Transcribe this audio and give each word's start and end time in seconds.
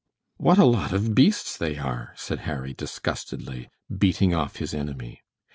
"What 0.37 0.57
a 0.57 0.65
lot 0.65 0.93
of 0.93 1.13
beasts 1.13 1.55
they 1.55 1.77
are!" 1.77 2.13
said 2.15 2.39
Harry, 2.49 2.73
disgustedly, 2.73 3.69
beating 3.95 4.33
off 4.33 4.55
his 4.55 4.73
enemy. 4.73 5.21